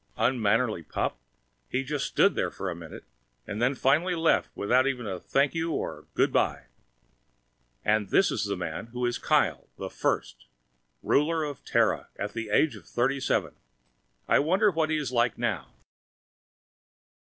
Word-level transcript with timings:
Unmannerly 0.17 0.81
pup! 0.81 1.19
He 1.69 1.83
just 1.83 2.07
stood 2.07 2.33
there 2.33 2.49
for 2.49 2.71
a 2.71 2.75
minute 2.75 3.05
and 3.45 3.61
then 3.61 3.75
finally 3.75 4.15
left 4.15 4.49
without 4.55 4.87
even 4.87 5.05
a 5.05 5.19
"Thank 5.19 5.53
you," 5.53 5.73
or 5.73 6.07
"Good 6.15 6.33
by." 6.33 6.69
And 7.85 8.09
this 8.09 8.31
is 8.31 8.45
the 8.45 8.57
man 8.57 8.87
who 8.87 9.05
is 9.05 9.19
Kyle 9.19 9.69
the 9.77 9.91
First, 9.91 10.47
Ruler 11.03 11.43
of 11.43 11.63
Terra 11.63 12.07
at 12.17 12.33
the 12.33 12.49
age 12.49 12.75
of 12.75 12.87
thirty 12.87 13.19
seven! 13.19 13.53
I 14.27 14.39
wonder 14.39 14.71
what 14.71 14.89
he 14.89 14.97
is 14.97 15.11
like 15.11 15.37
now.... 15.37 15.71